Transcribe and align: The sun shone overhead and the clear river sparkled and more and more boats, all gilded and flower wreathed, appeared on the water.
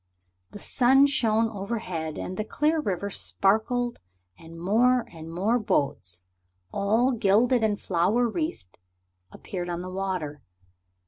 The 0.49 0.57
sun 0.57 1.05
shone 1.05 1.47
overhead 1.49 2.17
and 2.17 2.35
the 2.35 2.43
clear 2.43 2.79
river 2.79 3.11
sparkled 3.11 3.99
and 4.35 4.59
more 4.59 5.05
and 5.13 5.31
more 5.31 5.59
boats, 5.59 6.23
all 6.71 7.11
gilded 7.11 7.63
and 7.63 7.79
flower 7.79 8.27
wreathed, 8.27 8.79
appeared 9.31 9.69
on 9.69 9.83
the 9.83 9.91
water. 9.91 10.41